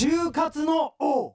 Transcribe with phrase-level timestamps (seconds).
[0.00, 1.32] 就活の王。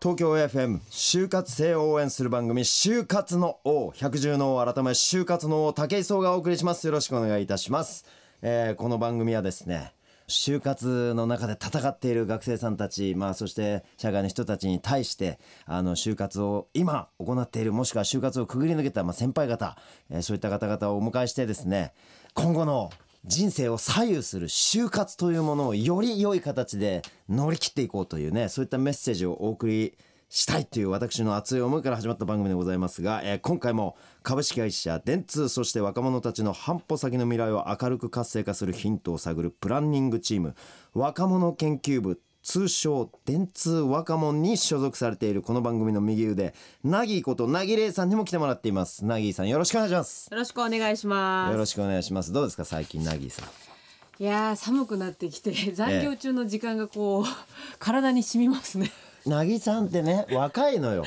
[0.00, 3.92] 東京 FM 就活生を応援する番組就活の王。
[3.94, 6.86] 百獣の王改め就活の王武井壮がお送りします。
[6.86, 8.06] よろしくお願いいたします、
[8.40, 9.92] えーこの番組はですね
[10.26, 19.76] 就活の中で戦っている学生さんたち、まあ、そして社会の人たちに対してあの就活を今行っているもしくは就活をくぐり抜けた、まあ、先輩方、
[20.08, 21.92] えーそういった方々をお迎えしてですね
[22.32, 22.90] 今後の
[23.24, 29.96] 人生を左右する就活というものをより良い形で乗り切っていこうというねそういったメッセージをお送り
[30.28, 40.54] したいという私の熱い思いから始まった番組でございますが、えー今回も株式会社電通そして若者たちの半歩先の未来を明るく活性化するヒントを探るプランニングチーム
[40.94, 51.52] 若者研究部通称電通若者に所属されているこの番組の右腕ナギーことナギレイさんにも来てもらっていますナギーさんよろしくお願いしますよろしくお願いします。
[51.52, 57.24] よろしくお願いしますどうですか最近ナギーさんいやー寒くなってきて 残業中の時間がこう、
[57.78, 58.92] 体に染みますね。
[59.24, 61.04] なぎさんってね若いのよ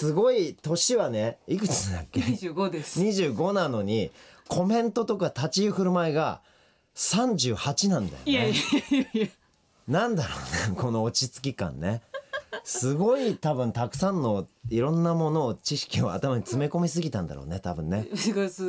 [0.00, 3.00] すごい年はねいくつだっけ？25です。
[3.00, 4.10] 25なのに
[4.48, 6.40] コメントとか立ち居振る舞いが
[6.96, 8.54] 38なんだよねいやいやい
[8.90, 9.28] やいや。
[9.88, 10.30] なんだろ
[10.68, 12.02] うね この落ち着き感ね。
[12.64, 18.06] すごい多分たくさんのいろんなものを知識を頭に詰め込みすぎたんだろうね多分ね。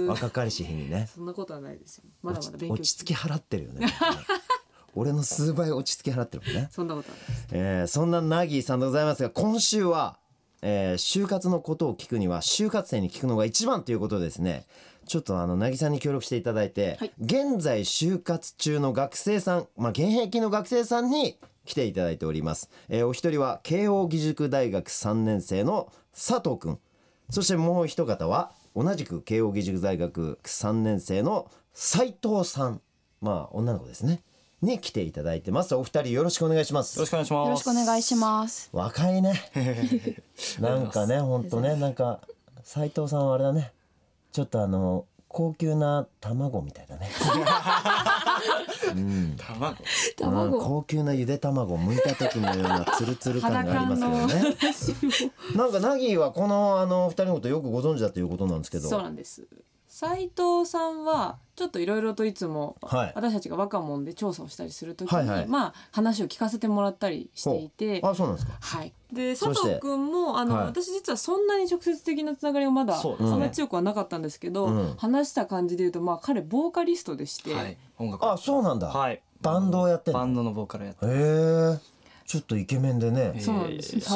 [0.07, 1.09] 若かりし日にね。
[1.13, 2.05] そんなことはないですよ。
[2.23, 3.87] まだまだ勉強落ち着き払ってるよね
[4.95, 6.69] 俺の数倍落ち着き払ってるもんね。
[6.71, 7.25] そんなことはない。
[7.51, 10.17] えーそんなナギーさんでございますが今週は、
[10.61, 14.65] えー就活のことを聞くには就活生に聞くのが一番ということでですね
[15.09, 17.11] ちょっとあのナギさんに協力していただいて、はい。
[17.19, 26.79] 現在就活中の学生さん、まあ、現役の学生さんに来ていただいております、えーお一人は慶應義塾大学3年生の佐藤くん。
[27.31, 32.81] そしてもう一方は同じく慶應義塾大学3年生の斉藤さん。
[33.19, 34.21] まあ女の子ですね。
[34.61, 35.73] に来ていただいてます。
[35.73, 36.97] お二人よろしくお願いします。
[36.97, 37.47] よろしくお願いします。
[37.47, 38.69] よろしくお願いします。
[38.73, 39.33] 若いね。
[40.61, 42.21] なんかねほんとねなんか
[42.63, 43.73] 斉藤さんはあれだね。
[44.31, 47.07] ちょっとあの高級な卵みたいだね、
[48.95, 49.77] うん、卵。
[50.55, 55.31] うん高級なゆで卵剥いた時のようなツルツル感がありますけどね。
[55.55, 58.89] なんかナギーはこのあの二人のことよくご存知だということなんですけど。
[58.89, 59.47] そうなんです。
[59.89, 63.11] 斉藤さんはちょっといろいろといつも、はい。
[63.15, 65.47] 私たちが若者で調査をしたりするときに、はいはい。
[65.47, 67.99] まあ話を聞かせてもらったりしていて。
[68.03, 68.53] あそうなんですか。
[68.61, 70.65] はい、で佐藤君もあの、はい。
[70.67, 73.29] 私実はそんなに直接的なつながりはまだそうですね。
[73.31, 74.95] そんな強くはなかったんですけど、うん。
[74.97, 77.75] 話した感じで言うと、まあ、彼ボーカリストでして、はい。
[77.97, 78.31] 音楽。
[78.31, 79.21] あそうなんだ、はい。
[79.41, 80.19] バンドをやってんの？
[80.19, 81.05] バンドのボーカルやって。
[81.07, 81.79] へえ
[82.29, 83.51] ちょっとイケメンでね、そ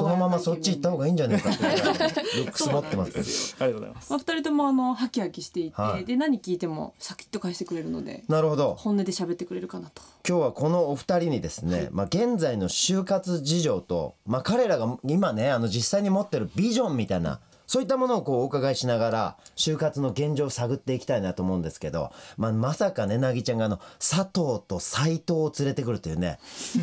[0.08, 4.10] のままそっち行った方がいいんじゃないかっていうルックス持ってますありがとうございます。
[4.12, 4.20] まあ、。
[4.20, 6.06] 二人ともあのハキハキしていて、はい。
[6.06, 8.76] で何聞いてもサキッと返してくれるのでなるほど。
[8.76, 10.04] 本音で喋ってくれるかなと。
[10.30, 17.40] 今日はこのお二人にですね、まあ、現在の就活事情と、まあ、彼らが今ねあの実際に持ってるビジョンみたいな
[17.74, 26.38] そういったものをこうお伺いしながら就活の現状を探っていきたいなと思うんですけど、まあ、まさかねなぎちゃんがあの佐藤と斉藤を連れてくるというね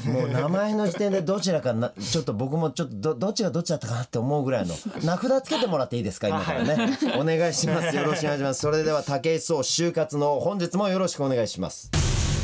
[0.05, 4.75] もう名前の時点でどちらかなちょっと僕もちょっとどどっちがどっちだったかなって思うぐらいの
[5.05, 6.99] 名札つけてもらっていいですか今からね？
[7.17, 7.95] お願いします。
[7.95, 8.61] よろしくお願いします。
[8.61, 11.89] それでは武井壮就活の本日もよろしくお願いします。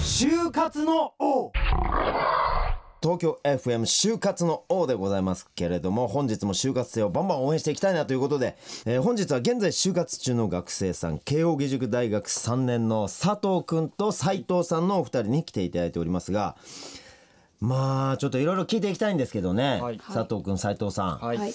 [0.04, 1.50] 就活の王
[3.06, 16.56] 東京 FM 就活の王でございますけれども本日も就活生をバンバン応援していきたいなということで、えー本日は現在就活中の学生さん慶應義塾大学3年の佐藤くんと斉藤さんのお二人に来ていただいておりますが
[17.60, 21.36] まあちょっといろいろ聞いていきたいんですけどね、はい佐藤くん斉藤さん、はい。
[21.36, 21.54] はい。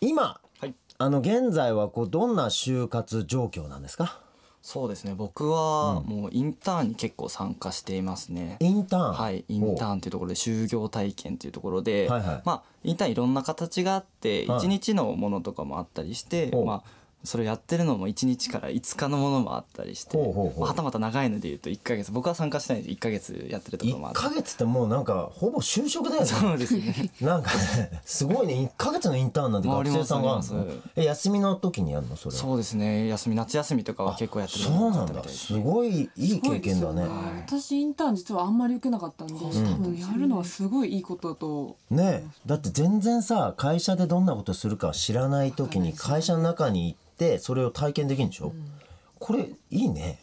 [0.00, 0.74] 今はい。
[0.96, 4.18] あの現在はこうどんな就活状況なんですか？
[4.62, 5.14] そうですね。
[5.16, 8.58] 僕はもうインターンに結構参加していますね。
[8.60, 9.12] インターン？
[9.14, 12.42] はい、インターンというところで就業体験というところで、はいはい。
[12.44, 14.60] まあインターンいろんな形があってはい。
[14.60, 20.60] 1日のものとかもあったりして、おまあそれをやってるのも1日から5日のものもあったりして、ほうほうほう。
[20.60, 22.12] まあはたまた長いので言うと1ヶ月。
[22.12, 24.28] 僕は参加してないんで1ヶ月やってるところもあ1って。
[24.28, 26.26] ヶ月ってもうなんかほぼ就職だよね。
[26.26, 27.10] そうですね。
[27.20, 28.54] なんかねすごいね。
[28.54, 30.60] 1ヶ月のインターンなんて学生さんがあるの？
[30.60, 30.64] あります。
[30.64, 32.16] ありますえ休みの時にやるの？
[32.16, 32.34] それ。
[32.34, 33.08] はそうですね。
[33.08, 35.22] 休み夏休みとかは結構やってるそうなんだ。
[35.24, 35.46] す。
[35.46, 37.06] すごいいい経験だね。
[37.46, 48.52] 私インターン実はあんまり受けなかったんで、多分やるのはすごいいいことだとねだって全然さ会社でどんなことするか知らない時に会社の中に行ってそれを体験できるんでしょ、
[49.18, 50.18] これいいね。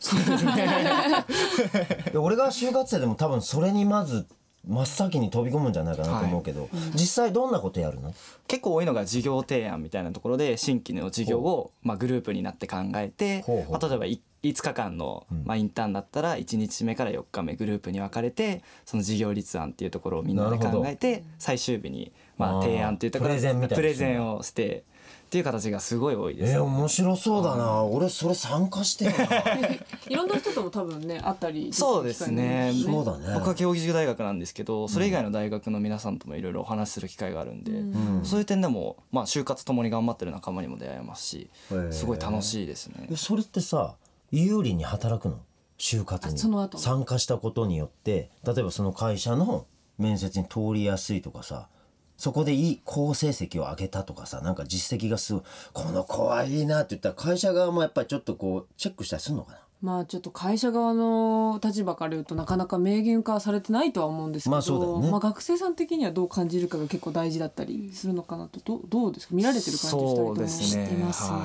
[2.11, 4.25] で俺が就活生でも多分それにまず
[4.67, 8.13] 真っ先に飛び込むんじゃないかなと思うけど、実際どんなことやるの？
[8.47, 23.75] 結構多いのが事業提案みたいなところで新規の事業をまあグループになって考えてまあ例えばい5日間のまあインターンだったら1日目から4日目グループに分かれてその事業立案っていうところをみんなで考えて最終日にまあ提案っていうところプレゼンみたいな。
[23.77, 24.83] プレゼンをして
[25.27, 26.53] っていう形がすごい多いです。
[26.53, 29.11] えー、面白そうだな、俺それ参加して
[30.07, 32.71] いろんな人とも多分ね会ったりそうですね。
[32.73, 33.33] そうだね。
[33.33, 38.21] 僕は慶應義塾大学なんですけどそれ以外の大学の皆さんともいろいろお話しする機会があるんで、ん。
[38.23, 41.49] そういう点でも、まあ、就活ともに頑張ってる仲間にも出会えますし
[41.91, 43.09] すごい楽しいですね。
[43.11, 43.15] え。
[43.17, 43.95] それってさ
[44.31, 45.39] 有利に働くの？
[45.77, 46.35] 就活に。
[46.35, 46.77] あその後。
[46.77, 49.65] 参加したことによって例えばその会社の
[49.97, 51.67] 面接に通りやすいとかさ
[52.17, 59.59] そこでいい好成績を上げたとかさなんか実績がすごいこの子はいいなって言ったら会社側もやっぱりちょっとこうチェックしたりするのかな？
[59.79, 65.11] まあちょっと会社側の立場から言うとなかなか明言化されてないとは思うんですけど、まあそうだよね。
[65.11, 69.35] まあ学生さん的にはどう感じるかが結構大事だったりするのかなとどうどうですか？
[69.35, 70.75] 見られてる感じしたりとそもうです？
[70.75, 71.37] ねしてますね。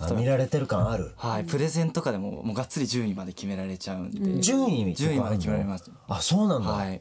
[0.00, 1.12] あ見られてる感ある？
[1.16, 5.90] はい、プレゼンとかでももうがっつり順位まで決められちゃうんで、順位とか順位まで決められます。
[6.06, 7.00] あそうなんだ、はい。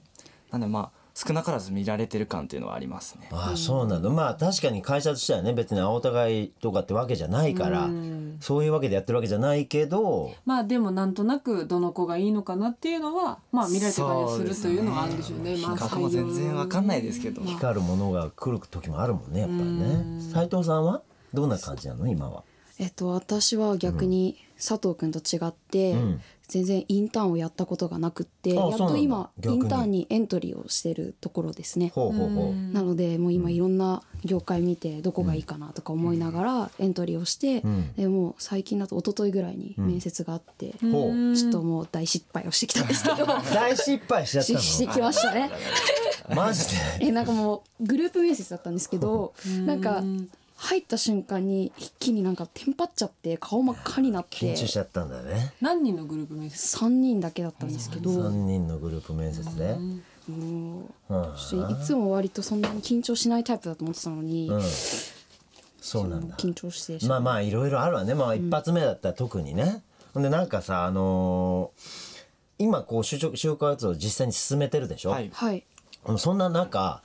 [0.50, 3.28] なんでまあ少なからず見られてる感っていうのはありますね。
[3.32, 8.38] ああそうなんだまあ確かに会社としてはね別に青互いとかってわけじゃないからうん。
[8.40, 15.58] そういうわけでやってるわけじゃないけどまあでもなんとなくどの子がいいのかなっていうのはまあ見られてる感じがするというのはあるんでしょうね。
[15.58, 19.08] まあ僕も全然わかんないですけど、光るものが来る時もあ。
[19.08, 21.02] るもんねやっぱりね斉藤さんは？
[21.34, 22.44] どんな感じなの今は？
[22.78, 31.92] えっと私は逆に佐藤君と違って、うん全然インターンをやったことがなくってやっと今インターンにエントリーをしてるところですね。
[31.94, 32.54] ほうほうほう。
[32.74, 37.94] なのでもう今いろんな業界見てどこがいいかなとか思いながらエントリーをして、ん。
[37.96, 43.26] でもう最近だと一昨日ぐらいに面接があって、ほうちょっともう大失敗をしてきたんですけど。
[43.54, 45.50] 大失敗しちゃったししてきましたね。
[46.30, 46.76] のマジで？
[47.08, 49.34] えなんかもうグループ面接だったんですけど
[49.66, 50.04] なんか
[50.60, 55.54] 入った瞬間に一気になんかテンパっちゃって顔真っ赤になって緊張しちゃったんだね。
[55.62, 58.10] 何人のグループ面接？3人だけだったんですけど。
[58.10, 59.76] 3人のグループ面接で？
[60.28, 61.72] もううん。
[61.72, 64.62] いつも割とそんなに緊張しないタイプだと思ってたのに、うん。
[65.80, 66.36] そうなんだ。
[66.38, 68.16] 緊張してしまあまあいろいろあるわね。
[68.16, 69.84] まあ一発目だったら特にね。
[70.14, 72.18] ほんでなんかさあのー
[72.60, 75.30] 今こう就職就活動を実際に進めてるでしょ、はい。
[75.32, 75.64] はい。
[76.18, 77.04] そんな中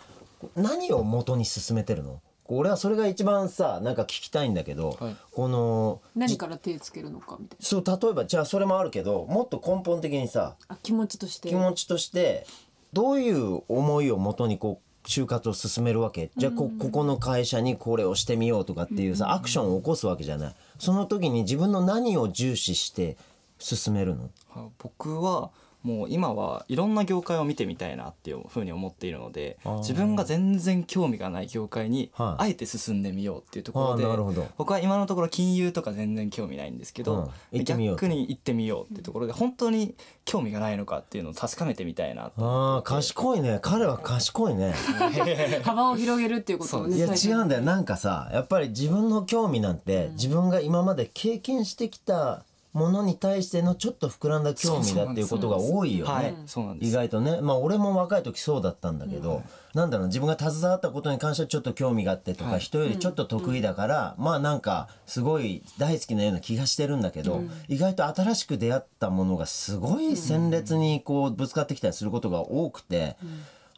[0.56, 2.22] 何を元に進めてるの？
[2.58, 5.16] 俺はそれが一番さなんか聞きたいんだけど、はい。
[5.32, 7.66] この何から手つけるのかみたいな。
[7.66, 11.48] そう例えばじゃあそれもあるけどもっと根本的にさあ気持ちとして。
[11.48, 12.46] 気持ちとして
[12.92, 16.30] どういう思いをもとにこう就活を進めるわけ？
[16.36, 20.54] じゃあこここの会社にこれをしてみようとかっていうさアクションを起こすわけじゃない。
[20.78, 23.16] その時に自分の何を重視して
[23.58, 24.30] 進めるの？
[24.50, 24.68] はい。
[24.78, 25.50] 僕は
[25.82, 32.42] もう今はいろんな業界を見てみたいなっていうふうに思っているので自分が全然興味がない業界にはい。
[32.42, 34.46] あえて進んでみようっていうところであーなるほど。
[34.58, 37.06] 僕は今のところ金融とか全然興味ないんですけうん。
[37.06, 37.62] どうと。
[37.64, 39.94] 逆に行ってみようっていうところで本当に
[40.24, 43.58] 興味がないのかっていうのを確かめてみたいなとあー賢いね。
[43.62, 44.74] 彼は賢いね。
[45.62, 47.62] 幅を広げるっていうことをねいや違うんだよ。
[47.62, 56.34] なんかさやっぱり自分の興味なんて、自分が今まで経験してきたものに対してのちょっと膨らんだ興味だっていうことが多いよね。
[56.80, 57.40] 意外とね。
[57.42, 59.42] まあ俺も若い時そうだったんだけど、
[59.74, 62.60] なんだろう自分が携わったことに関してはちょっと興味があってとか、はい。
[62.60, 73.16] 人よりちょっと得意だから、まあなんかすごい大好きなような気がしてるんだけど、意外と新しく出会ったものがすごい鮮烈にこうぶつかってきたりすることが多くて、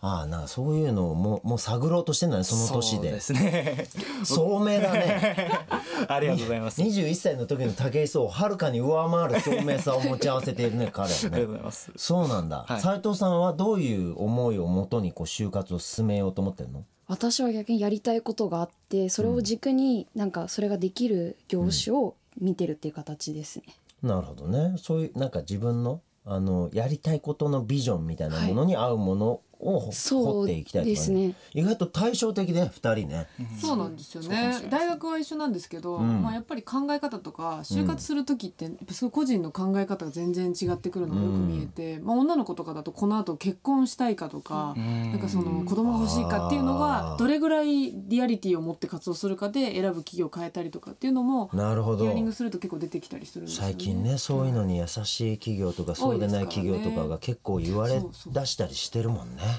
[0.07, 3.09] ああなそういうのをもうもう探ろうとしてんだねその年で。
[3.09, 3.87] そうですね。
[4.23, 5.49] 聡明だね。
[6.09, 6.83] ありがとうございます。
[6.83, 11.91] あり21歳の時の武井壮をはるかに上回る聡明さを持ち合わせているね彼はがとうねございます。
[11.97, 12.67] そうなんだ。
[12.69, 12.81] はい。
[12.83, 16.85] 斉藤さんはどういう思いをもとにこう就活を進めようと思ってるの？
[17.07, 23.65] 私は逆にやりたいことがあってそれを軸になんかそれができる業種を見てるっていう形ですね、
[24.03, 24.75] なるほどね。
[24.77, 31.35] そういうなんか自分のあのやりたいことのビジョンみたいなものに合うものを、ほそう掘っていきたいとかですね。
[31.53, 33.27] 意外と対照的で2人ね。
[33.61, 34.55] そうなんですよね。
[34.71, 36.23] 大学は一緒なんですけど、ん。
[36.23, 52.05] まあ、やっぱり考え方とか就活する時ってやっぱすごい個人の考え方が全然違ってくるのがよく見えて、まあ、女の子とかだとこの後結婚したいかとか、なんかその子供が欲しいかっていうのがどれぐらいリアリティを持って活動するかで選ぶ企業を変えたりとかっていうのもなるほど。
[52.05, 53.73] ヒアリングすると結構出てきたりするんですよね。
[53.73, 59.54] 最近ねそういうのに優しい企業とかそうでない企業とかが結構言われ出したりしてるもんね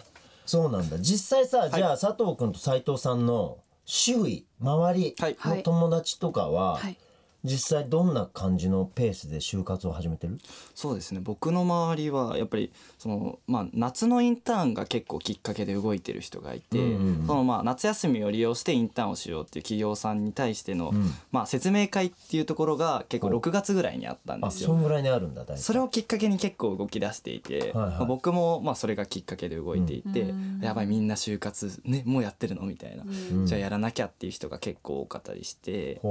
[0.46, 0.98] そうなんだ。
[1.00, 5.38] 実際さじゃあ佐藤君と斉藤さんの周囲周りはい。
[5.58, 6.98] の友達とかははい
[7.46, 10.38] 実際どんな感じのペースで就活を始めてる？
[10.74, 11.22] そうですね。
[11.24, 17.28] 僕の周りはやっぱりその、まあ、夏のインターンが結構きっかけで動いてる人がいて、うんうんうん。
[17.28, 21.14] そのまあ夏休みを利用してインターンをしようっていう企業さんに対しての、ん。
[21.32, 24.70] まあ、説明会っていうところが結構ほう6月ぐらいにあったんですよ。
[24.70, 25.58] あそんぐらいにあるんだ大体。
[25.60, 27.74] それをきっかけに結構動き出していて、はいはい。
[27.74, 33.46] まあ僕もまあそれがきっかけで動いていて、うんやばいみんな就活ねもうやってるのみたいな、うん。
[33.46, 36.02] じゃあやらなきゃっていう人が結構多かったりして、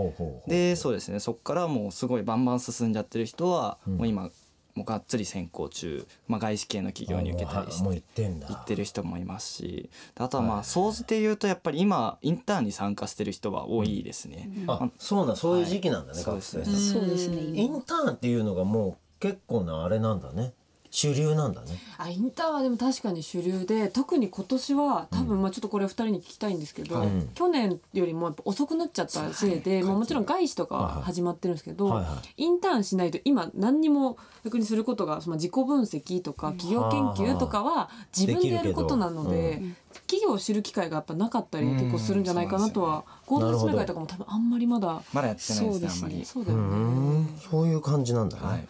[0.46, 3.96] でそうですねそこからもうすごいバンバン進んじゃってる人は、うん。
[3.96, 4.30] もう今
[4.74, 10.60] もうがっつり選考中、まあ、外資系の企業に受けたりして行ってる人もいますしあとはまはい。
[10.60, 14.50] あ総じて言うとやっぱり今インターンに参加してる人は多いですね。
[14.66, 16.24] あそうなんそういう時期なんだね、はい。
[16.24, 17.42] 学生さんそうですそうですね。
[17.54, 20.52] インターンっていうのがもう結構なあれなんだね
[20.96, 21.76] 主流なんだね。
[21.98, 27.08] あインターンはでも確かに主流で特に今年は多分まあちょっとこれ二人に聞きたいんですけど、はい。
[27.34, 39.62] 去年よりもやっぱ遅くなっちゃったせいで、まあ、もちろん外資とかは始まってるんですけど、はいはインターンしないと今何にも逆にすることがその自己分析とか企業研究とかは自分でやることなのでで
[40.06, 46.22] 企業を知る機会がやっぱなかったり結構するんじゃないかなとは合同説明会とかも多分あんまりまだまだやってないですねそうですねあんまり。
[46.22, 47.20] うそうだよね。
[47.20, 47.38] ん。
[47.50, 48.68] そういう感じなんだね、はい。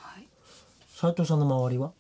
[0.95, 1.93] 斉藤さんの周りは？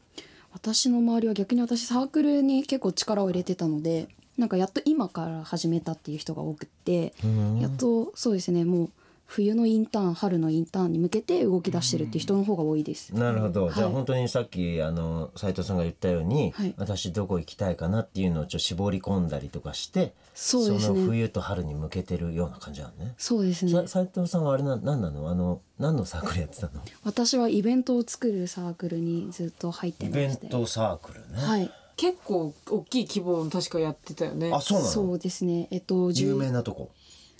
[0.54, 4.08] 私の周りは逆に私サークルに結構力を入れてたので
[4.38, 7.60] なんかやっと今から始めたっていう人が多くってうん。
[7.60, 8.90] やっとそうですねもう
[9.26, 13.14] 冬のインターン春のインターンに向けて動き出してるって人の方が多いです。
[13.14, 16.74] なるほど、じゃあはい本当にさっきあの斉藤さんが言ったように、はい。
[16.76, 21.00] 私どこ行きたいかなっていうのをちょっと絞り込んだりとかしてそうですね。
[21.00, 23.14] の冬と春に向けてるような感じなのね。
[23.18, 23.72] そうですね。
[23.72, 25.28] さ斉藤さんはあれな何なの？
[25.28, 26.72] あの何のサークルやってたの？
[27.02, 31.42] 私はイベントを作るサークルにずっと入ってイベントサークルね。
[31.42, 31.70] はい。
[31.96, 34.52] 結構大きい規模の確かやってたよね。
[34.52, 34.90] あそうなの？
[34.90, 35.68] そうですね。
[35.70, 36.90] えっと10有名なとこ。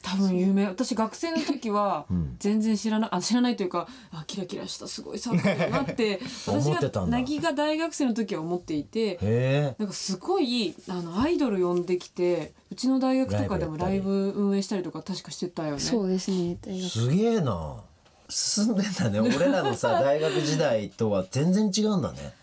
[0.04, 9.74] 多分有名私学生の時はん全然知らないあ知らないというかあキラキラしたすごいサークルだなって私 思ってたんだがなぎが大学生の時は思っていて。
[9.78, 15.80] なんかすごいあのアイドル呼んできてうちの大学とかでもライブブ運営したりとか確かしてたよね。
[15.80, 17.76] そうですね大学すげえな。
[18.28, 19.20] 進んでんだね。
[19.20, 22.34] 俺らのさ 大学時代とは全然違うんだね。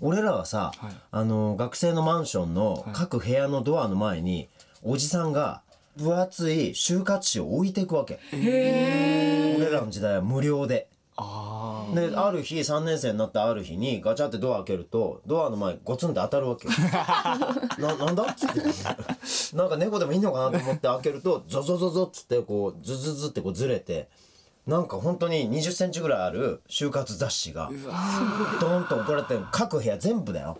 [0.00, 4.48] 俺らはさ、はいあの学生のマンションの各部屋のドアの前に
[4.82, 5.62] おじさんが
[5.96, 8.18] 分厚い就活紙を置いていくわけ。
[8.32, 10.88] 俺らの時代は無料で。
[11.18, 16.74] あである日3年生になったある日にガチャってドア開けるとドアの前にゴツンって当たるわけよ。
[17.80, 19.56] ななんだっつって。
[19.56, 24.08] なんか猫でもいいのかなと思って開けるとゾゾゾゾっつってこうズズズってこうずれて
[24.66, 27.70] なんか本当に2 0センチぐらいある就活雑誌が
[28.60, 30.58] ドーンと置かれて各部屋全部だよ。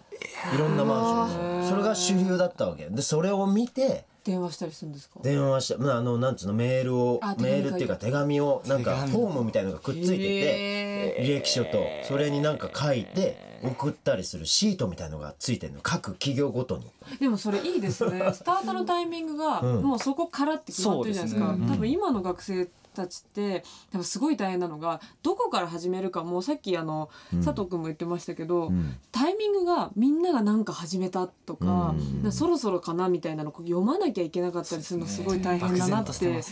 [0.55, 2.89] いろんなマンションのそれが主流だったわけ。
[2.89, 5.21] でそれを見て電話したりするんですか？
[5.23, 16.85] 電話してまああのなんつうのメールをメールっていうか手紙をなんかフォームみたいのがくっついてて履歴書とそれになんか書いて送ったりするシートみたいのがついてるの各企業ごとに。
[17.21, 18.33] でもそれいいですね。
[18.35, 19.83] スタートのタイミングがうん。
[19.83, 21.47] もうそこからって決まってるじゃないですか。
[21.49, 21.77] そうですね。
[21.77, 23.63] 多分今の学生たちって
[23.93, 27.09] 多分すごい大変なのがどこから始めるかもうさっきあの、
[27.45, 28.97] 佐藤君も言ってましたけど、ん。
[29.13, 36.43] タイミングがみんなが何か始めたとか,、うんそろそろかなみたいなのを読まなきゃいけなかったりするのすごい大変だなって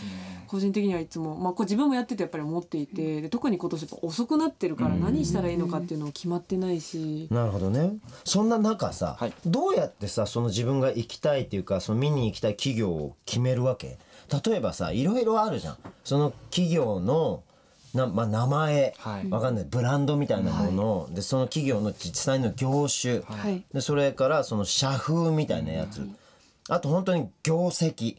[0.47, 7.27] 個人的にはいつも、まあ、これ自分もやっててやっぱり思っていてで特に今年やっぱ遅くなってるから何したらいいのかっていうのも決まってないし。
[7.31, 7.97] なるほどね。
[8.23, 9.33] そんな中さ、はい。
[9.45, 13.97] どうやってさその自分が行きたいっていうかその見に行きたい企業を決めるわけ？
[14.45, 15.77] 例えばさいろいろあるじゃん。
[16.03, 17.43] その企業の
[17.93, 19.29] な、まあ、名前、はい。
[19.29, 19.65] わかんない。
[19.69, 23.63] ブランドみたいなもの、でその企業の実際の業種、はい。
[23.73, 26.05] でそれからその社風みたいなやつ、
[26.67, 28.17] あと本当に業績、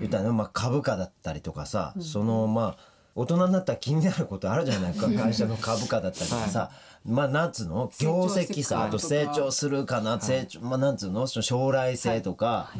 [0.00, 5.08] みたいな、まあ、株価だったりとかさ、そのまあ大人になったら気になることあるじゃないか。
[5.08, 6.70] 会社の株価だったりとかさ、
[7.06, 7.90] まあなんつうの？
[7.98, 11.26] 業績さあと成長するかな、成長まあなんつうの？
[11.26, 12.70] 将来性とか、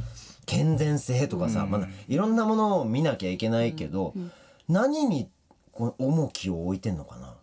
[0.46, 4.14] 健全性とかさ、まあ、いろんなものを見なきゃいけないけど、
[4.68, 5.28] 何に
[5.70, 7.34] こう重きを置いてんのかな？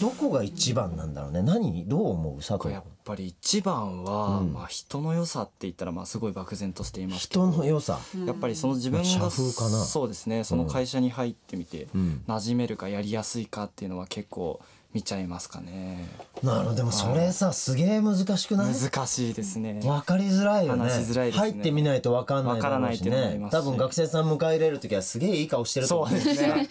[0.00, 1.42] どこが一番なんだろうね？
[1.42, 2.38] 何にどう思う？
[2.38, 9.84] 佐藤やっぱり一番は、まあ、人の良さって言ったらまあすごい漠然としていますけど人の良さ、やっぱりその自分まあが社風かな。
[9.84, 12.22] そうですねその会社に入ってみて、ん。
[12.28, 14.60] 馴染めるかやりやすいかっていうのは結構
[14.94, 16.06] 見ちゃいますかね。
[16.42, 16.76] なるほど。
[16.76, 18.74] でもそれさすげえ難しくない？
[18.74, 19.80] 難しいですね。
[19.82, 20.82] 分かりづらいよね。
[20.82, 21.50] 話しづらいですね。
[21.50, 23.40] 入ってみないと分かんないだろうしね。
[23.50, 26.68] 多分学生さん迎え入れる時はすげえいい顔してると思そうですね。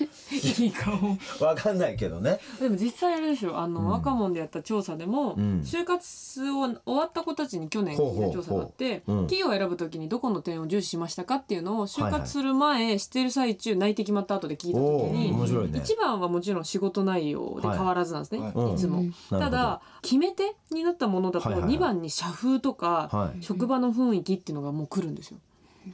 [0.61, 0.97] いい顔。
[0.97, 2.39] 分かんないけどね。
[2.59, 5.61] でも実際あれですよあの、若者でやった調査でも、ん。
[5.61, 15.79] 就活を終わった子たちに去年聞いた調査があって企業を選ぶときにどこの点を重視しましたかっていうのを就はいはい活する前、してる最中内定決まった後で聞いたときおーに、面白いね。
[15.83, 18.77] 一番はもちろん仕事内容で変わらずなんですね、はい。
[18.77, 19.03] つも。
[19.29, 21.77] ただ決め手になったものだとはいはいはい。
[21.77, 25.37] 2番に社風とか、はい職場の雰囲気っていうのがもう来るんですよ。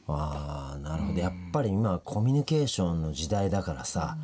[0.07, 1.19] ああなるほど。
[1.19, 4.17] やっぱり今はコミュニケーションの時代だからさ、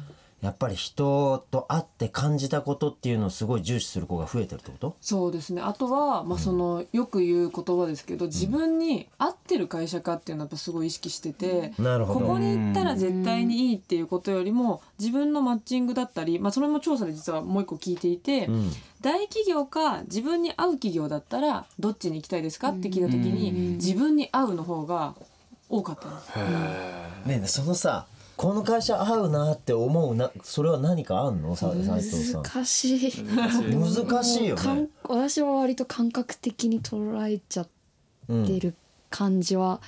[0.43, 4.95] やっぱり人と会って感じたことっていうのをすごい重視する子が増えてるってこと？
[5.00, 5.62] そうですね。
[5.62, 12.19] あとは、まあ、そのよく言う言葉ですけど自分に合ってる会社かっていうのはやっぱすごい意識してて、なるほど。
[12.19, 18.71] ここに行ったら絶対にいいっていうことよりも自分のマッチングだったり、まあ、それも調査で実はもう一個聞いていて、うん。
[19.01, 25.15] 大企業か自分に合う企業だったらどっちに行きたいですかって聞いた時に自分に合うの方が
[25.67, 27.39] 多かったんです。
[27.41, 28.05] ねそのさ
[28.36, 31.56] この会社合うなって思うなそれは何かあんの？
[31.56, 32.44] さ斉藤さん。
[32.44, 33.24] 難しい。
[33.24, 34.90] 難しいよね。
[35.04, 37.68] 私は割と感覚的に捉えちゃっ
[38.46, 38.74] てる
[39.10, 39.82] 感じは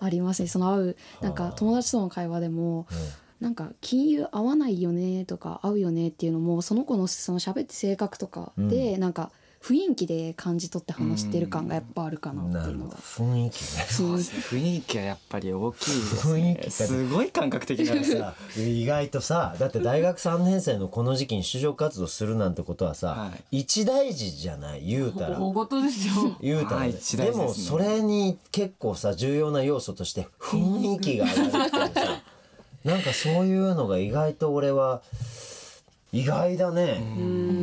[0.00, 2.86] ありますね、その会うなんか友達との会話でも、
[3.40, 9.30] なんか金融合わないよねとか合うよねっていうのもその子のその喋って性格とかで、なんか
[9.64, 14.60] 雰囲気で感じ取って話してる感がやっぱあるかなってないうのが、雰囲気ねそうですね。
[14.60, 24.84] 雰囲気はやっぱり大きいです雰囲ね気すごい感覚的なんですよさ意外とさだって大学3年生のこの時期に就職活動するなんてことはさ、は一大事じゃない？
[24.84, 25.38] 言うたら。
[25.38, 26.36] 大事ですよ。
[26.42, 32.22] 言うたらね、はいで事でもそれに結構さ重要な要素として雰囲気が上がるっていうさ
[32.84, 35.00] なんかそういうのが意外と俺は
[36.14, 37.02] 意外だね。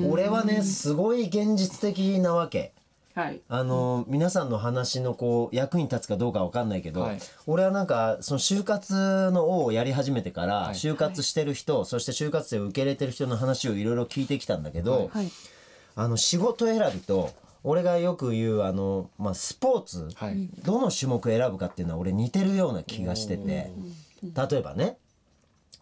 [0.09, 2.73] 俺はねすごい現実的なわけ。
[3.15, 3.41] はい。
[3.47, 7.19] あの皆さんの話のこう役に立つかどうかわかんないけど、はい。
[7.47, 10.73] 俺はなんかその就活の王をやり始めてから、はい。
[10.75, 15.31] 就活してる人、そして就活生を受け入れてる人の話をいろいろ聞いてきたんだけど、はい。
[15.95, 17.31] あの仕事選びと
[17.63, 20.49] 俺がよく言うあの、まあ、スポーツ、はい。
[20.63, 23.71] どの種目選ぶかっていうのは俺似てるような気がしてて。
[24.23, 24.97] 例えばね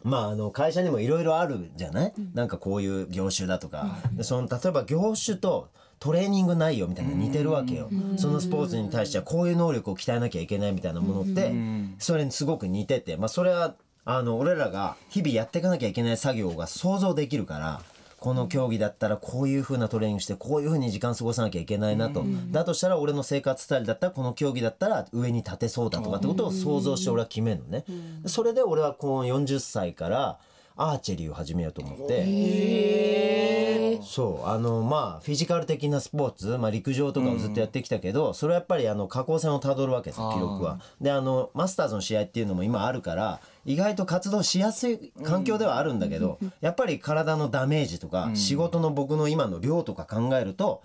[0.03, 11.53] まああの会社にもいろいろあるじゃない、なんかこういう業種だとか、でその例えば業種とトレーニング内容みたいなの似てるわけよ、そのスポーツに対してはこういう能力を鍛えなきゃいけないみたいなものって、
[11.97, 13.17] それにすごく似てて。
[13.17, 13.75] まあそれは
[14.05, 17.81] あの俺らが日々やっていかなきゃいけない作業が想像できるから
[18.19, 27.85] この競技だったらこういう風なトレーニングしてこういう風に時間過ごさなきゃいけないなと、だとしたら俺の生活スタイルだったらこの競技だったら上に立てそうだとかってことを想像して俺は決めるのね、
[28.25, 30.39] それで俺はこの40歳から
[30.81, 33.69] アーチェリーを始めようと思って。
[34.01, 40.79] そうあのまあフィジカル的なスポーツ、まあ、陸上とかをずっとやってきたけど、それはやっぱりあの下降線をたどるわけですよ記録は。
[41.01, 50.81] であのマスターズの試合っていうのも今あるから意外と活動しやすい環境ではあるんだけど、やっぱり体のダメージとか、仕事の僕の今の量とか考えると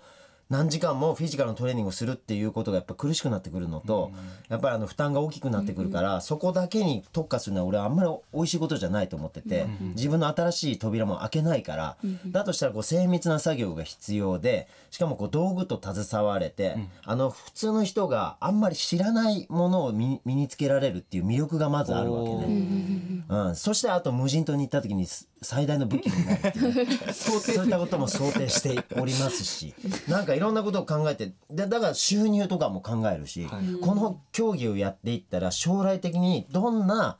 [0.49, 4.11] 何時間もフィジカルのトレーニングをするっていうことがやっぱ苦しくなってくるのと、
[4.47, 23.14] やっぱりあの負担が大きくなってくるから、そこだけに特化するのは俺はあんまり美味しいことじゃないと思ってて、自分の新しい扉も開けないから、だとしたらこう精密な作業が必要でしかもこう道具と携われて、あの普通の人があんまり知らないものを身身につけられるっていう魅力がまずあるわけね。
[23.27, 27.13] うん、そしてあと無人島に行った時にす最大の武器になるね。
[27.13, 29.73] そういったことも想定しておりますし。
[30.07, 33.47] なんかいろんなことを考えてでだから収入とかも考えるし、
[33.81, 37.17] この競技をやっていったら将来的にどんな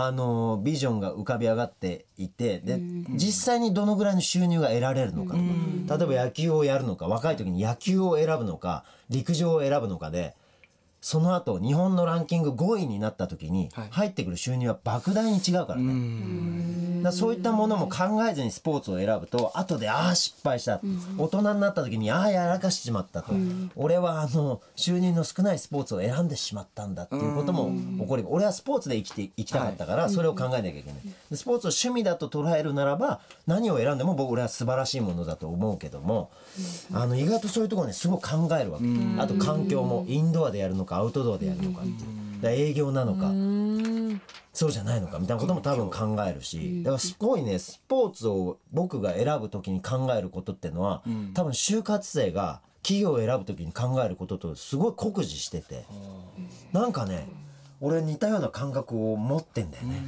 [0.00, 2.78] あのビジョンが浮かび上がっていてで
[3.10, 5.34] 実際にどのぐらいの収入が得られるのか
[5.88, 10.36] とか例えば野球をやるのか若い時に野球を選ぶのか陸上を選ぶのかで
[11.08, 13.88] その後日本のランキング5位になった時にはい。
[13.90, 17.02] 入ってくる収入は莫大に違うからね。
[17.02, 20.80] だそういったものも考えずにスポーツを選ぶと後でああ失敗した、
[21.16, 23.32] 大人になった時にああやらかしちまったと、
[23.76, 36.30] 俺はあの収入の少ないスポーツを選んでしまったんだっていうことも起こり俺はスポーツで生きていきたかったからそれを考えなきゃいけない、でスポーツを趣味だと捉えるならば何を選んでも僕俺は素晴らしいものだと思うけども、
[36.92, 38.84] あの意外とそういうところねすごく考えるわけ、
[39.18, 43.32] あと環境もインドアでやるのかアウトドアでやるのかっていう、だ営業なのか、
[44.52, 46.82] そうじゃないのかみたいなことも多分考えるし。
[46.82, 51.02] だからすごいねスポーツを僕が選ぶ時に考えることってのは、
[51.34, 55.84] 多分就活生が企業を選ぶ時に考えることとすごい酷似してて。
[56.72, 57.28] なんかね
[57.80, 60.02] 俺似たような感覚を持ってんだよね。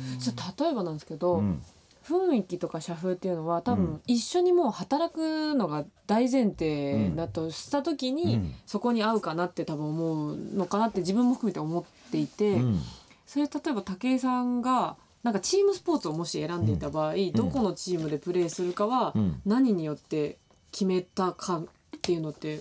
[0.58, 1.62] 例えばなんですけど、ん
[2.10, 3.78] 雰囲気とか社風っていうのは多うん。
[3.78, 8.54] 分一緒にもう働くのが大前提だとした時に、うん。
[8.66, 12.80] そこに合うかなって多分思うのかなって自分も含めて思っていて、うん。
[13.26, 19.40] それ例えば武井さんがなんかチームスポーツをもし選んでいた場合、どこのチームでプレーするかはうん。
[19.46, 20.38] 何によって
[20.72, 21.64] 決めたかっ
[22.02, 22.60] ていうのって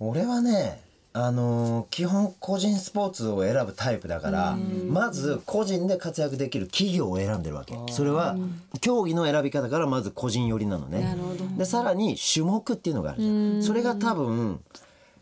[0.00, 0.80] 俺はね
[1.14, 4.56] あのー基本個人スポーツを選ぶタイプだから
[4.88, 7.74] まず個人で活躍できる企業を選んでるわけ。
[7.90, 8.36] それは
[8.80, 11.16] 競技の選び方からまず個人寄りなのね。
[11.56, 13.62] でさらに種目っていうのがあるじゃん。
[13.62, 14.60] それが多分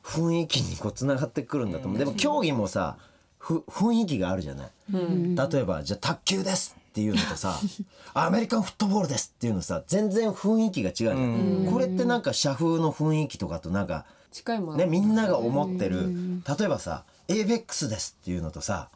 [0.05, 1.99] 雰囲気にこうつながってくるんだと思う。
[1.99, 2.97] でも競技もさ
[3.39, 4.71] ふ雰囲気があるじゃない。
[4.93, 7.59] 例えばじゃあ卓球ですっていうのとさ
[8.13, 11.69] アメリカンフットボールですっていうのさ全然雰囲気が違うじゃん。
[11.73, 14.05] これってなんか社風の雰囲気とかとなんか
[14.37, 16.11] 近いもの、ね、みんなが思ってる。
[16.59, 18.91] 例えばさ ABEX ですっていうのとさ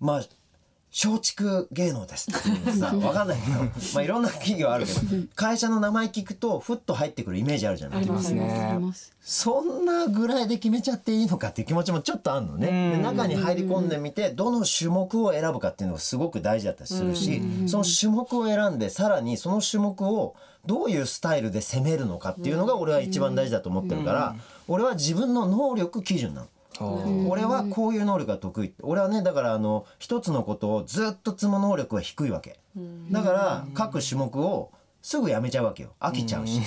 [0.00, 0.22] まあ
[0.96, 4.98] 松竹芸能ですっていうのさ わかんないけどまあいろんな企業あるけど
[5.34, 8.02] 会社の名前聞くとふっと入ってくるイメージあるじゃない？
[8.02, 8.78] ありますね。
[9.20, 12.92] そんなぐらいで決めちゃっていいのかっていう気持ちもちょっとあるのね。
[12.96, 20.34] で中に入り込んでみてどの種目を選ぶかっていうのがすごく大事だったりするしその種目を選んでさらにその種目を
[20.66, 24.36] どういうスタイルで攻めるのかっていうのが俺は一番大事だと思ってるから
[24.68, 26.46] 俺は自分の能力基準なの。
[26.80, 28.72] 俺はこういう能力が得意。
[28.82, 32.58] 俺はねだからあの一つのことをずっと積む能力は低いわけ。
[33.10, 34.70] だから各種目を
[35.02, 35.90] すぐやめちゃうわけよ。
[36.00, 36.60] 飽きちゃうし。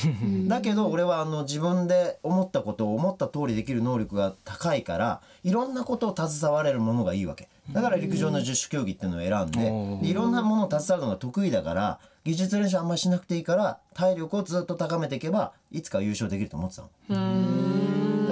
[0.48, 7.50] だけど俺はあの自分で思ったことを思った通りできる能力が高いからいろんなことを携われるものがいいわけ。
[7.72, 16.90] だから陸上の十種競技っていうのを選んででいろんなものを携わるのが得意だから技術練習あんまりしなくていいから体力をずっと高めていけばいつか優勝できると思ってたの。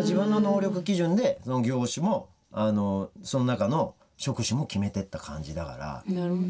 [0.06, 6.14] 自分の能力基準でその業種もあのその中の職種も決めてった感じだから。
[6.14, 6.42] なるほ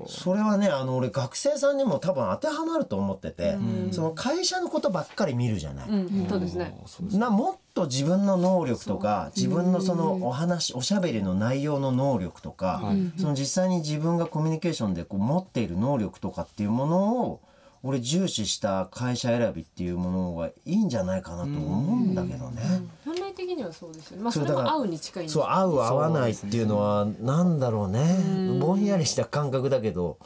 [0.00, 0.08] ど。
[0.08, 3.56] それはねあの俺学生さんにも多分当てはまると思ってて
[3.92, 5.88] その会社のことばっかり見るじゃない。
[5.88, 6.76] うん、そうですね。
[7.12, 12.82] なもっと自分の能力とか自分のそのお話おしゃべりの内容の能力とか、
[13.18, 17.40] その実際に自分がコミュニケーションでこう持っている能力とかっていうものを
[17.86, 22.62] 俺重視した会社選びっていうものがいいんじゃないかなと思うんだけどね。
[23.04, 24.24] 本来的にはそうですよね。
[24.24, 28.58] まあそれも合うに近いそうよ合う合わないっていうのはなんだろうね。
[28.60, 30.18] ぼんやりした感覚だけど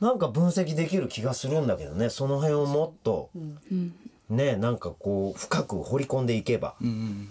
[0.00, 2.10] なんか分析できる気がするんだけどね。
[2.10, 3.30] その辺をもっと
[4.34, 6.74] ねなんかこう深く掘り込んでいけば。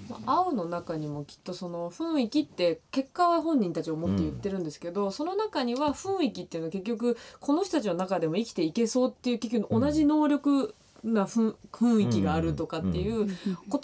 [0.10, 13.36] まあ青の中にもきっとその雰囲気って結果は本人たち思って言ってるんですけど、その中には雰囲気っていうのは結局この人たちの中でも生きていけそうっていう結局同じ能力なふん雰囲気があるとかっていう言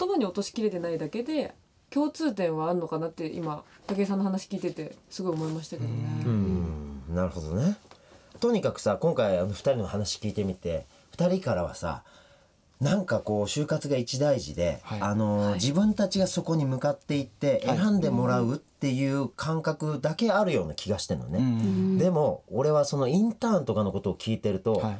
[0.08, 1.54] 葉に落としきれてないだけで
[1.90, 5.94] 共通点はあるのかなって今武井さんの話聞いててすごい思いましたけどね。
[6.24, 7.76] うんなるほどね。
[8.38, 12.04] とにかくさ今回あの2人の話聞いてみて2人からはさ
[12.80, 15.00] なんかこう就活が一大事で、はい。
[15.02, 15.54] あのーはい。
[15.54, 17.78] 自分たちがそこに向かっていってはい。
[17.78, 21.98] 選んでもらうっていう感覚だけあるような気がしてるのね。
[21.98, 24.98] でも俺はそのインターンとかのことを聞いてると、はい。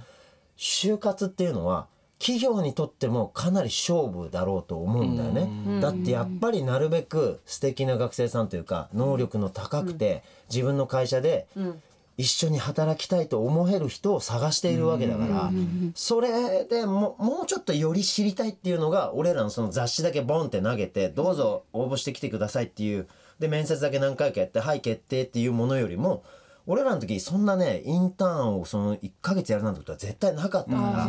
[0.59, 1.87] 就活っていうのは
[2.19, 5.81] 企業にとってもかなり勝負だろうと思うんだよね。
[5.81, 11.83] だってやっぱりなるべく素敵な学生さんというか能力の高くて自分の会社でうん
[12.21, 15.51] 一緒に働きたいと思える人を探しているわけだから
[15.95, 26.23] それでももうちょっとより知りたいっていうのが俺らのその雑誌だけボンって投げてどうぞ応募してきてくださいっていうで面接だけ何回かやってはい決定っていうものよりも
[26.67, 31.09] 俺らの時そんなねインターンをその1ヶ月やるなんてことは絶対なかったから。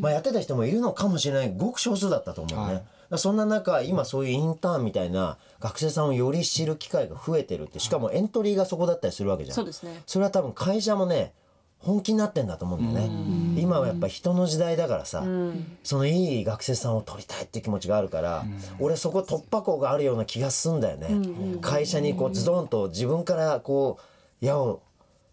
[0.00, 1.52] まあ、やってた人もいるのかもしれない。
[1.56, 2.84] ごく少数だったと思うね、
[3.16, 9.54] そんな中今そういうインターンみたいな学生さんをより知る機会が増えてるってしかもエントリーがそこだったりするわけじゃん。
[9.54, 10.02] そうですね。
[10.06, 11.32] それは多分会社もね
[11.78, 13.60] 本気になってんだと思うんだよね。
[13.60, 15.78] 今はやっぱ人の時代だからさ、うん。
[15.84, 18.44] そのいい学生さんを取りたいっていう気持ちがあるから、
[18.80, 23.98] 俺そこ突破口があるような気がすんだよね、会社にこうズドンと自分からこ
[24.42, 24.80] う矢をう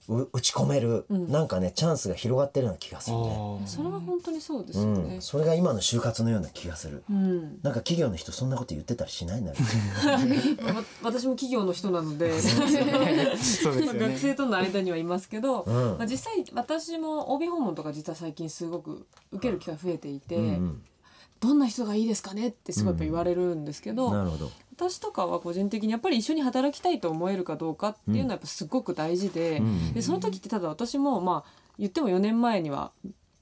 [0.08, 4.96] 打ち込める、なんかねチャンスが広がってるような気がするね、それは本当にそうですうん。
[4.96, 5.22] よね。
[5.22, 7.42] それが今の就活のような気がする、うん。
[7.62, 9.54] なんか企業の人そんなこと言ってたりしないんだ
[11.04, 15.98] 私も企業の人なので 学生との間にはいますけど、うん。
[15.98, 20.82] まあ、実際私も OB 訪問とか実は最近すごく受ける機会増えていて、うん
[21.44, 29.94] どんな人がいいですかねってすごいやっぱ言われるんですけど、うん、なるほど私とかは個人的にやっぱり一緒に働きたいと思えるかどうかっていうのはやっぱすごく大事で,、うん。
[29.94, 32.92] でその時ってただ私もまあ言っても4年前には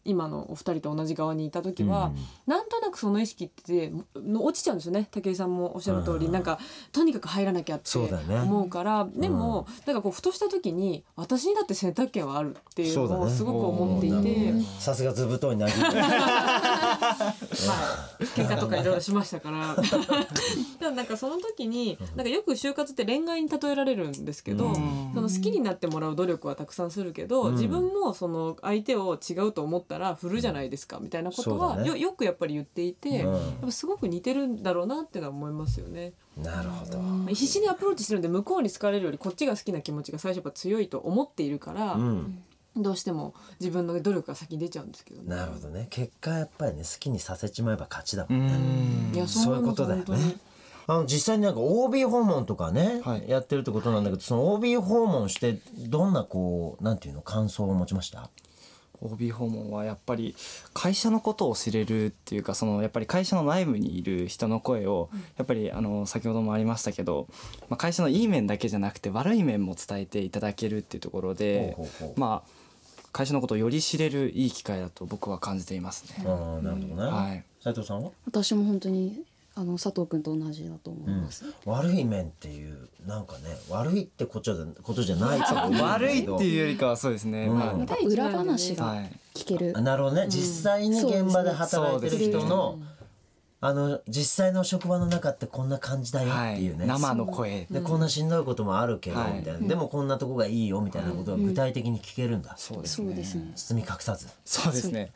[0.04, 2.12] 今のお二人と同じ側にいた時は、
[2.48, 5.08] なんとなくその意識っての落ちちゃうんですよね。
[5.12, 6.32] 武井さんもおっしゃる通り、うん。
[6.32, 6.60] なんか
[6.92, 9.08] とにかく入らなきゃって思うから。
[9.14, 15.88] でも、なんかこうふとした時に私にだって選択権はあるっていうのをすごく思っていて、ねさすが図太いなぎは
[18.20, 19.76] い、喧嘩とかいろいろしましたから。
[19.76, 19.88] だか
[20.80, 25.12] らなんかその時になんかよく就活って恋愛に例えられるんですけど、うん。
[25.14, 27.54] その好きになってもらう努力はたくさんするけど、うん。
[27.54, 33.34] 自分もその相手を違うと思ったら振るじゃないですかみたいなことはよよくやっぱり言っていて、うん。
[33.34, 36.14] やっぱすごく似てるんだろうなっていうのは思いますよね。
[36.38, 42.42] なるほど、必死にアプローチしてるんで向こうに好かれるよりこっちが好きな気持ちが最初やっぱ強いと思っているから、うん、
[42.78, 45.36] どうしても自分の努力が先に出ちゃうんですけどね。
[45.36, 45.88] なるほどね。
[45.90, 49.16] 結果やっぱりね好きにさせちまえば勝ちだもうんね、ん。
[49.16, 50.38] いやそういうことだよね。
[50.88, 53.30] あの実際になんか OB 訪問とかね、はい。
[53.30, 58.30] やってるってことなんだけどその OB 訪問してどんなこうなんていうの感想を持ちました？
[59.02, 60.36] OB 訪問はやっぱり
[60.74, 67.28] 会社のことを知れるっていうかそのやっぱり会社の内部にいる人の声をやっぱりあの先ほどもありましたけど、
[67.70, 72.20] まあ、会社のいい面だけじゃなくて悪い面も伝えていただけるっていうところでほうほうほう。
[72.20, 72.62] まあ
[73.14, 76.26] 会社のことをより知れるいい機会だと僕は感じていますね。
[76.26, 77.44] ああなるほどね、はい。
[77.62, 87.48] 斉藤さんは、私も本当にあの佐藤君と同じだと思います、悪い面っていうなんかね悪いってことじゃことじゃないと思う 悪いっていうよりかはそうですね。
[87.48, 88.10] うん。
[88.10, 89.12] 裏話がはい。
[89.34, 92.80] 聞ける、あなるほどね、実際に現場で働いてる人の、
[93.60, 97.68] あの実際の職場の中ってこんな感じだよはいっていうね、生の声。
[97.70, 99.68] でこんなしんどいこともあるけど、はいみたいな。
[99.68, 103.08] でもこんなとこがいいよみたいなことが具体的に聞けるんだ、そうですね。
[103.08, 103.52] そうですね。
[103.56, 104.28] 包み隠さず。
[104.46, 105.12] そうですね。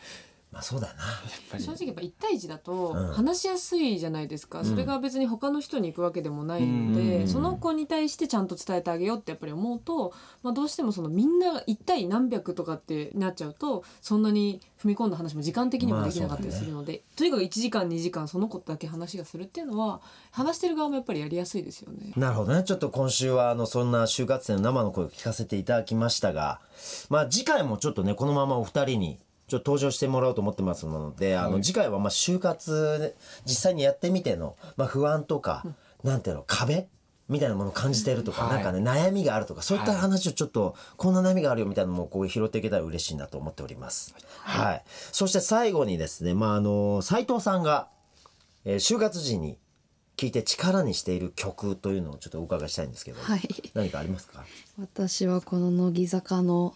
[0.52, 1.04] まあそうだよな。
[1.04, 1.14] やっ
[1.52, 1.64] ぱり。
[1.64, 3.08] 正直やっぱ1対1だとうん。
[3.14, 7.28] 話しやすいじゃないですか、それが別に他の人に行くわけでもないので、うん。
[7.28, 22.14] その子に対してちゃんと伝えてあげようってやっぱり思うと、まあ、どうしてもそのみんな1対何百とかってなっちゃうとそんなに踏み込んだ話も時間的にもできなかったりするので、とにかく1時間2時間その子だけ話がするっていうのは話してる側もやっぱりやりやすいですよね。
[22.16, 22.64] なるほどね。
[22.64, 26.60] ちょっと今週はあのそんな就活生の生の声を聞かせていただきましたが
[27.10, 35.64] まあ次回もちょっとねこのままお二人にちょっと登場してもらおうと思ってますので、あの次回はまあ就活実際にやってみての、まあ、不安とか、
[36.04, 36.88] なんていうの壁？
[37.28, 38.54] みたいなものを感じてるとか、はい。
[38.56, 44.14] なんかね悩みがあるとかそういった話をちょっと、こんな悩みがあるよみたいなのもこう拾っていけたら嬉しいなと思っております。
[44.42, 47.88] はい、そして最後にですね、まああの斉藤さんが、
[48.64, 49.58] えー就活時に
[50.18, 53.42] 聴いて力にしている曲というのをちょっとお伺いしたいんですけど、はい。
[53.74, 54.46] 何かありますか？
[54.80, 56.76] 私はこの乃木坂の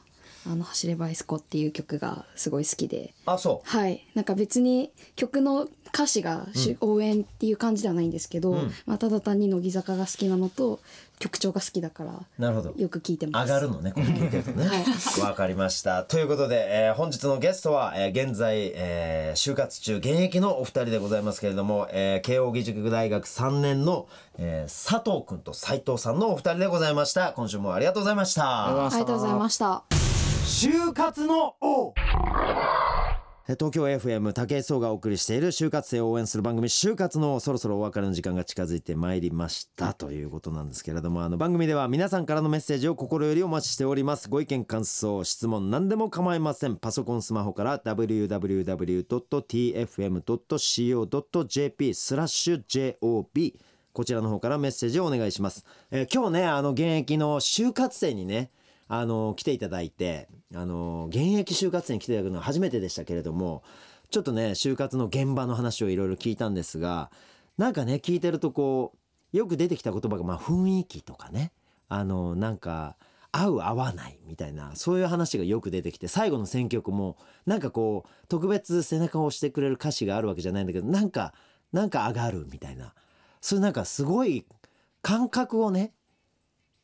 [0.49, 3.69] あの走ればいすこっていう曲がすごい好きであ、そう。
[3.69, 10.79] はいなんか別に曲の歌詞がし、応援っていう感じではないんですけど、んまあ、ただ単に乃木坂が好きなのと
[11.17, 12.73] 曲調が好きだからなるほど。
[12.77, 14.69] よく聞いてます上がるのね、これ聞いてるとね。
[15.21, 16.03] わ、かりました。
[16.03, 24.07] ということで、えー本日のゲストは、えー現在、えー就活中、現役のお二人でございますけれども、えー慶應義塾大学3年の、
[24.37, 27.33] えー佐藤くんと斉藤さんのお二人でございました。
[27.33, 28.67] 今週もありがとうございました。
[28.67, 30.08] ありがとうございました
[30.49, 31.93] 就活の王。
[33.47, 39.93] え東京 FM 武井壮がお送りしている就活生を応援する番組就活のそろそろお別れの時間が近づいてまいりました。
[39.93, 44.27] ということなんですけれどもあの番組では皆さんからのメッセージを心よりお待ちしております。
[44.27, 46.77] ご意見感想質問何でも構いません。
[46.77, 48.73] パソコンスマホから www.tfm.co.jp
[51.93, 52.63] スラッシュ
[52.99, 53.53] JOB
[53.93, 58.49] こちらの方からメッセージをお願いします、えー今日ねあの現役の就活生にね
[58.89, 63.63] あの来ていただいてあの現役就活生に来ていただくのは初めてでしたけれども
[64.09, 67.11] ちょっとね就活の現場の話をいろいろ聞いたんですが
[67.57, 68.93] なんかね聞いてるとこ
[69.31, 71.51] うよく出てきた言葉がまあ雰囲気とかね
[71.87, 72.97] あのなんか
[73.31, 81.33] 合う合わないみたいなそういう話がよく出てきて最後の選曲もなんかこう特別背中を押してくれる歌詞があるわけじゃないんだけどなんか
[81.71, 82.95] なんか上がるみたいな
[83.39, 84.47] そういうなんかすごい
[85.03, 85.93] 感覚をね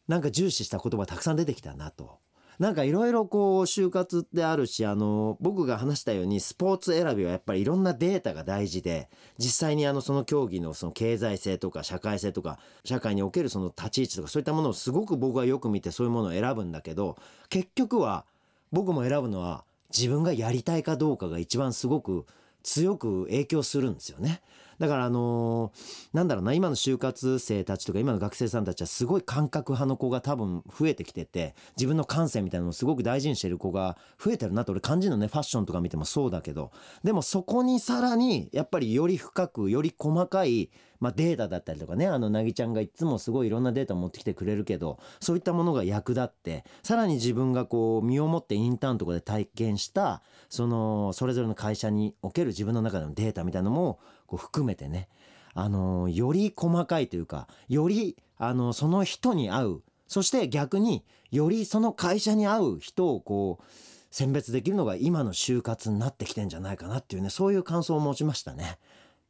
[0.08, 2.20] なんか重視した言葉たくさん出てきたなと。
[2.60, 17.18] なんかいろいろこう就活ってあるしあの僕が話したようにスポーツ選びはやっぱりいろんなデータが大事で実際にあのその競技のその経済性とか社会性とか社会におけるその立ち位置とかそういったものをすごく僕はよく見てそういうものを選ぶんだけど
[17.50, 18.26] 結局は
[18.72, 19.65] 僕も選ぶのは
[19.96, 22.26] 自分がやりたいかどうかが一番すごく
[22.63, 24.41] 強く影響するんですよね。
[24.80, 36.72] だからあのーなんだろうな今の就活生たちとか今の学生さんたちはすごい感覚派の子が多分増えてきてて自分の感性みたいなのをすごく大事にしてる子が増えてるなって俺感じるのねファッションとか見てもそうだけど。
[37.04, 55.08] でもそこにさらにやっぱりより深くより細かいまあ、データだったりとかねあのなぎちゃんがいつもすごいいろんなデータを持ってきてくれるけどそういったものが役立ってさらに自分がこう身をもってインターンとかで体験したそのそれぞれの会社における自分の中でのデータみたいなのもこう含めてね
[55.54, 63.64] あのより細かいというかよりあのその人に合うそして逆によりその会社に合う人をこう
[64.12, 68.78] 選別できるのが今の就活になってきてんじゃないかなっていうねそういう感想を持ちましたね。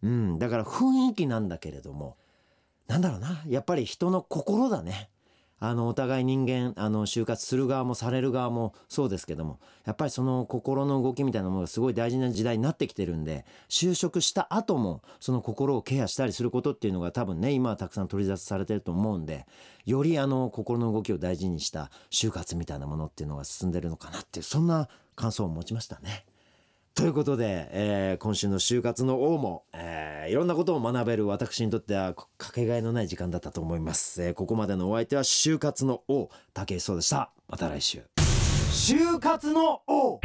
[0.03, 2.17] うん、だから雰囲気なんだけれども
[2.87, 5.09] なんだろうなやっぱり人の心だね。
[5.59, 19.45] あのお互い人間あの就活する側もされる側もそうですけどもやっぱりその心の動きみたいなものがすごい大事な時代になってきてるんで就職した後もその心をケアしたりすることっていうのが多分ね今はたくさん取り沙汰されてると思うんで
[19.85, 26.25] よりあの心の動きを大事にした就活みたいなものっていうのが進んでるのかなっていうそんな感想を持ちましたね。
[26.95, 37.31] ということで、えー、今週の就活の王も、えー、いろんなことを学べる私にとってはかけがえのない時間だったと思います、えー、ここまでのお相手は就活の王武井壮でした。
[37.49, 38.03] また来週。
[38.71, 40.21] 就活の王。